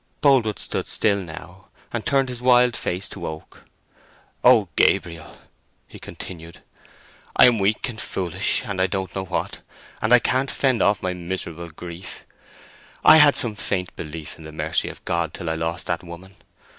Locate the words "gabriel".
4.75-5.37